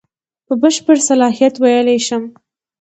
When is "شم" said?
2.07-2.23